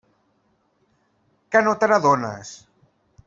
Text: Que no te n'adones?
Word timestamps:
Que 1.55 1.63
no 1.67 1.75
te 1.83 1.91
n'adones? 1.91 2.55